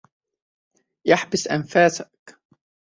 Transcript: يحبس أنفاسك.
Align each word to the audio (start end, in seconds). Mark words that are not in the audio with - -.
يحبس 1.07 1.47
أنفاسك. 1.47 2.39